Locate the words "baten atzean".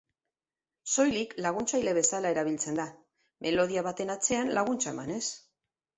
3.89-4.55